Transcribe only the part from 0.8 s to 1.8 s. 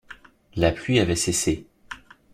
avait cessé